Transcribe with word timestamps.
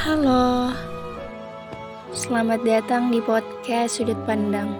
Halo, 0.00 0.72
selamat 2.08 2.64
datang 2.64 3.12
di 3.12 3.20
podcast 3.20 4.00
Sudut 4.00 4.16
Pandang. 4.24 4.72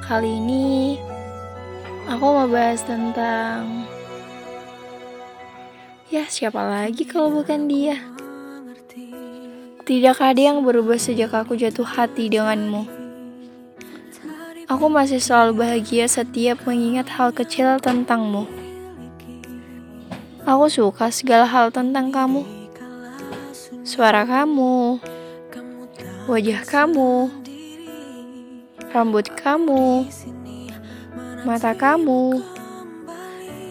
Kali 0.00 0.40
ini 0.40 0.96
aku 2.08 2.24
mau 2.24 2.48
bahas 2.48 2.80
tentang 2.80 3.84
ya, 6.08 6.24
siapa 6.32 6.64
lagi 6.64 7.04
kalau 7.04 7.28
bukan 7.28 7.68
dia? 7.68 8.00
Tidak 9.84 10.16
ada 10.16 10.40
yang 10.40 10.64
berubah 10.64 10.96
sejak 10.96 11.36
aku 11.36 11.52
jatuh 11.52 11.84
hati 11.84 12.32
denganmu. 12.32 12.88
Aku 14.64 14.88
masih 14.88 15.20
selalu 15.20 15.60
bahagia 15.60 16.08
setiap 16.08 16.64
mengingat 16.64 17.12
hal 17.20 17.36
kecil 17.36 17.76
tentangmu. 17.84 18.48
Aku 20.48 20.72
suka 20.72 21.12
segala 21.12 21.44
hal 21.44 21.68
tentang 21.68 22.08
kamu. 22.08 22.63
Suara 23.84 24.24
kamu, 24.24 24.96
wajah 26.24 26.64
kamu, 26.64 27.28
rambut 28.96 29.28
kamu, 29.36 30.08
mata 31.44 31.76
kamu, 31.76 32.40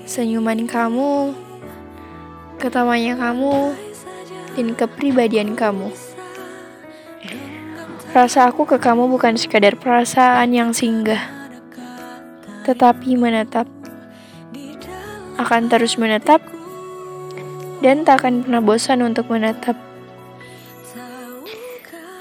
senyuman 0.06 0.70
kamu, 0.70 1.34
ketawanya 2.62 3.18
kamu, 3.18 3.74
dan 4.54 4.68
kepribadian 4.78 5.58
kamu. 5.58 5.90
Rasa 8.14 8.54
aku 8.54 8.70
ke 8.70 8.78
kamu 8.78 9.10
bukan 9.10 9.34
sekadar 9.34 9.74
perasaan 9.74 10.54
yang 10.54 10.78
singgah, 10.78 11.26
tetapi 12.70 13.18
menetap. 13.18 13.66
Akan 15.42 15.74
terus 15.74 15.98
menetap 15.98 16.46
dan 17.82 18.06
tak 18.06 18.22
akan 18.22 18.46
pernah 18.46 18.62
bosan 18.62 19.02
untuk 19.02 19.34
menetap. 19.34 19.93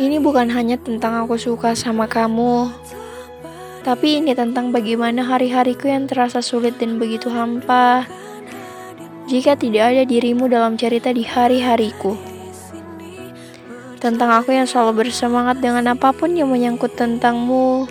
Ini 0.01 0.25
bukan 0.25 0.49
hanya 0.57 0.81
tentang 0.81 1.21
aku 1.21 1.37
suka 1.37 1.77
sama 1.77 2.09
kamu, 2.09 2.73
tapi 3.85 4.25
ini 4.25 4.33
tentang 4.33 4.73
bagaimana 4.73 5.21
hari-hariku 5.21 5.85
yang 5.85 6.09
terasa 6.09 6.41
sulit 6.41 6.81
dan 6.81 6.97
begitu 6.97 7.29
hampa 7.29 8.09
jika 9.29 9.53
tidak 9.53 9.93
ada 9.93 10.03
dirimu 10.09 10.49
dalam 10.49 10.81
cerita 10.81 11.13
di 11.13 11.27
hari-hariku. 11.27 12.17
Tentang 14.01 14.33
aku 14.33 14.57
yang 14.57 14.65
selalu 14.65 15.05
bersemangat 15.05 15.61
dengan 15.61 15.93
apa 15.93 16.09
pun 16.15 16.33
yang 16.33 16.49
menyangkut 16.49 16.97
tentangmu. 16.97 17.85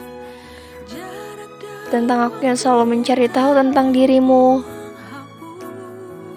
Tentang 1.93 2.33
aku 2.33 2.49
yang 2.49 2.58
selalu 2.58 2.97
mencari 2.97 3.30
tahu 3.30 3.52
tentang 3.53 3.93
dirimu. 3.93 4.65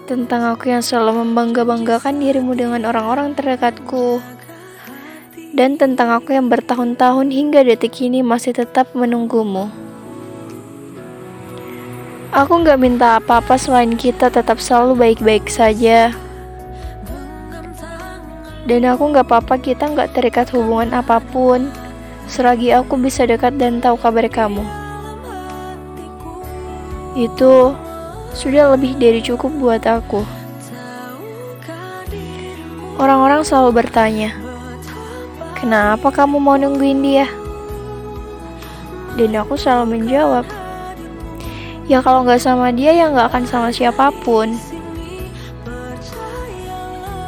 Tentang 0.05 0.53
aku 0.53 0.69
yang 0.69 0.85
selalu 0.85 1.25
membangga-banggakan 1.25 2.21
dirimu 2.21 2.53
dengan 2.53 2.85
orang-orang 2.85 3.33
terdekatku 3.33 4.34
dan 5.55 5.79
tentang 5.79 6.11
aku 6.11 6.35
yang 6.35 6.51
bertahun-tahun 6.51 7.31
hingga 7.31 7.63
detik 7.63 8.03
ini 8.03 8.19
masih 8.19 8.51
tetap 8.51 8.91
menunggumu. 8.91 9.71
Aku 12.35 12.59
nggak 12.59 12.75
minta 12.75 13.15
apa-apa 13.15 13.55
selain 13.55 13.95
kita 13.95 14.27
tetap 14.27 14.59
selalu 14.59 14.99
baik-baik 14.99 15.47
saja. 15.47 16.11
Dan 18.67 18.83
aku 18.83 19.15
nggak 19.15 19.31
apa-apa 19.31 19.55
kita 19.55 19.87
nggak 19.87 20.11
terikat 20.11 20.51
hubungan 20.51 20.91
apa 20.91 21.23
pun, 21.23 21.71
selagi 22.27 22.75
aku 22.75 22.99
bisa 22.99 23.23
dekat 23.23 23.55
dan 23.55 23.79
tahu 23.79 23.95
kabar 23.95 24.27
kamu. 24.27 24.67
Itu 27.15 27.71
sudah 28.35 28.75
lebih 28.75 28.99
dari 28.99 29.23
cukup 29.23 29.55
buat 29.55 29.87
aku. 29.87 30.19
Orang-orang 32.99 33.47
selalu 33.47 33.79
bertanya, 33.79 34.44
Kenapa 35.55 36.11
kamu 36.11 36.35
mau 36.37 36.59
nungguin 36.59 36.99
dia? 36.99 37.27
Dan 39.15 39.31
aku 39.39 39.55
selalu 39.55 39.95
menjawab, 39.95 40.43
ya 41.87 42.03
kalau 42.03 42.27
nggak 42.27 42.43
sama 42.43 42.75
dia 42.75 42.91
ya 42.91 43.07
nggak 43.07 43.31
akan 43.31 43.43
sama 43.47 43.69
siapa 43.71 44.11
pun. 44.27 44.59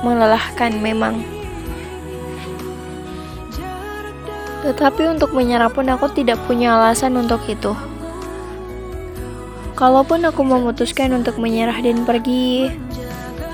Melelahkan 0.03 0.75
memang. 0.83 1.23
Tetapi 4.67 5.15
untuk 5.15 5.31
menyerah 5.31 5.71
pun 5.71 5.87
aku 5.87 6.11
tidak 6.11 6.35
punya 6.43 6.75
alasan 6.75 7.15
untuk 7.15 7.39
itu. 7.47 7.71
Kalaupun 9.79 10.27
aku 10.27 10.43
memutuskan 10.43 11.15
untuk 11.15 11.39
menyerah 11.39 11.79
dan 11.79 12.03
pergi, 12.03 12.67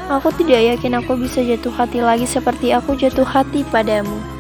aku 0.09 0.34
tidak 0.42 0.74
yakin 0.74 0.97
aku 0.97 1.14
bisa 1.22 1.46
jatuh 1.46 1.70
hati 1.70 2.02
lagi 2.02 2.26
seperti 2.26 2.74
aku 2.74 2.97
jatuh 2.97 3.28
hati 3.28 3.62
padamu. 3.70 4.33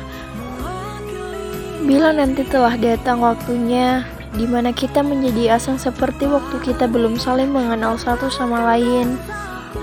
Bila 1.83 2.15
nanti 2.15 2.47
telah 2.47 2.79
datang 2.79 3.19
waktunya 3.19 4.07
di 4.39 4.47
mana 4.47 4.71
kita 4.71 5.03
menjadi 5.03 5.59
asing 5.59 5.75
seperti 5.75 6.23
waktu 6.31 6.55
kita 6.63 6.87
belum 6.87 7.19
saling 7.19 7.51
mengenal 7.51 7.99
satu 7.99 8.31
sama 8.31 8.63
lain, 8.63 9.19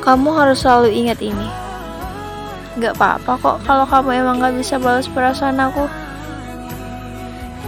kamu 0.00 0.32
harus 0.32 0.64
selalu 0.64 0.96
ingat 0.96 1.20
ini. 1.20 1.44
Gak 2.80 2.96
apa-apa 2.96 3.36
kok 3.36 3.56
kalau 3.68 3.84
kamu 3.84 4.16
emang 4.16 4.40
gak 4.40 4.56
bisa 4.56 4.80
balas 4.80 5.12
perasaan 5.12 5.60
aku. 5.60 5.84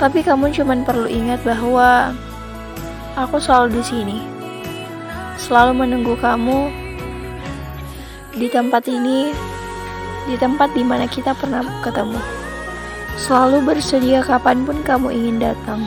Tapi 0.00 0.24
kamu 0.24 0.48
cuma 0.56 0.80
perlu 0.80 1.12
ingat 1.12 1.44
bahwa 1.44 2.16
aku 3.20 3.36
selalu 3.36 3.78
di 3.78 3.82
sini. 3.84 4.18
Selalu 5.36 5.76
menunggu 5.76 6.16
kamu 6.16 6.72
di 8.32 8.48
tempat 8.48 8.88
ini, 8.88 9.28
di 10.24 10.40
tempat 10.40 10.72
di 10.72 10.80
mana 10.80 11.04
kita 11.04 11.36
pernah 11.36 11.60
ketemu. 11.84 12.41
Selalu 13.20 13.60
bersedia 13.60 14.24
kapan 14.24 14.64
pun 14.64 14.80
kamu 14.80 15.12
ingin 15.12 15.36
datang. 15.44 15.84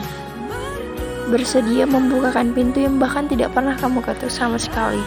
Bersedia 1.26 1.82
membukakan 1.82 2.54
pintu 2.54 2.86
yang 2.86 3.02
bahkan 3.02 3.26
tidak 3.26 3.50
pernah 3.50 3.74
kamu 3.74 3.98
ketuk 3.98 4.30
sama 4.30 4.54
sekali. 4.54 5.02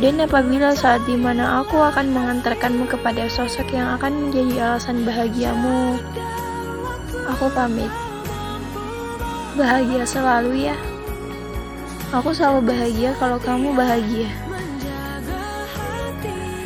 Dan 0.00 0.24
apabila 0.24 0.72
saat 0.72 1.04
di 1.04 1.20
mana 1.20 1.60
aku 1.60 1.76
akan 1.76 2.16
mengantarkanmu 2.16 2.88
kepada 2.88 3.28
sosok 3.28 3.68
yang 3.76 4.00
akan 4.00 4.30
menjadi 4.30 4.72
alasan 4.72 5.04
bahagiamu, 5.04 6.00
aku 7.28 7.52
pamit. 7.52 7.92
Bahagia 9.52 10.08
selalu 10.08 10.70
ya. 10.72 10.76
Aku 12.08 12.32
selalu 12.32 12.72
bahagia 12.72 13.12
kalau 13.20 13.36
kamu 13.36 13.76
bahagia. 13.76 14.32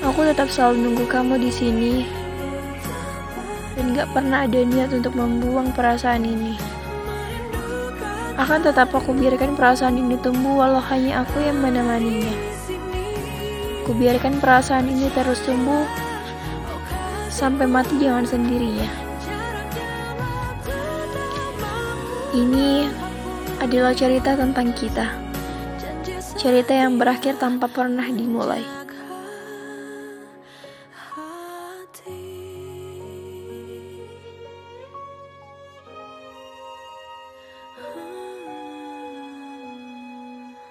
Aku 0.06 0.22
tetap 0.22 0.46
selalu 0.46 0.86
nunggu 0.86 1.06
kamu 1.10 1.34
di 1.40 1.50
sini 1.50 2.21
dan 3.76 3.96
gak 3.96 4.08
pernah 4.12 4.44
ada 4.44 4.60
niat 4.60 4.92
untuk 4.92 5.16
membuang 5.16 5.72
perasaan 5.72 6.24
ini. 6.24 6.56
Akan 8.36 8.64
tetap 8.64 8.90
aku 8.92 9.12
biarkan 9.12 9.54
perasaan 9.54 10.00
ini 10.00 10.16
tumbuh 10.20 10.64
walau 10.64 10.80
hanya 10.90 11.22
aku 11.22 11.40
yang 11.40 11.60
menemaninya. 11.60 12.32
Ku 13.84 13.92
biarkan 13.92 14.40
perasaan 14.40 14.88
ini 14.88 15.12
terus 15.12 15.44
tumbuh 15.44 15.84
sampai 17.28 17.68
mati 17.68 18.00
dengan 18.00 18.24
sendirinya. 18.24 18.88
Ini 22.32 22.88
adalah 23.60 23.92
cerita 23.92 24.32
tentang 24.32 24.72
kita. 24.72 25.06
Cerita 26.40 26.72
yang 26.72 26.96
berakhir 26.96 27.36
tanpa 27.36 27.68
pernah 27.68 28.08
dimulai. 28.08 28.81